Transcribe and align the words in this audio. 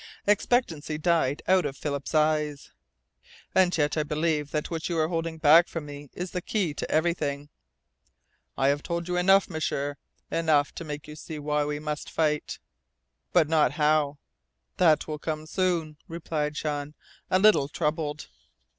Expectancy 0.25 0.97
died 0.97 1.43
out 1.47 1.63
of 1.63 1.77
Philip's 1.77 2.15
eyes. 2.15 2.71
"And 3.53 3.77
yet 3.77 3.95
I 3.97 4.01
believe 4.01 4.49
that 4.49 4.71
what 4.71 4.89
you 4.89 4.97
are 4.97 5.09
holding 5.09 5.37
back 5.37 5.67
from 5.67 5.85
me 5.85 6.09
is 6.13 6.31
the 6.31 6.41
key 6.41 6.73
to 6.73 6.89
everything." 6.89 7.49
"I 8.57 8.69
have 8.69 8.81
told 8.81 9.07
you 9.07 9.15
enough, 9.15 9.47
M'sieur 9.47 9.97
enough 10.31 10.73
to 10.73 10.83
make 10.83 11.07
you 11.07 11.15
see 11.15 11.37
why 11.37 11.65
we 11.65 11.77
must 11.77 12.09
fight." 12.09 12.57
"But 13.31 13.47
not 13.47 13.73
how." 13.73 14.17
"That 14.77 15.07
will 15.07 15.19
come 15.19 15.45
soon," 15.45 15.97
replied 16.07 16.55
Jean, 16.55 16.95
a 17.29 17.37
little 17.37 17.67
troubled. 17.67 18.27